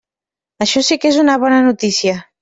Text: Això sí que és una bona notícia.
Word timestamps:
Això 0.65 0.81
sí 0.87 0.97
que 1.03 1.07
és 1.15 1.19
una 1.23 1.35
bona 1.43 1.59
notícia. 1.67 2.17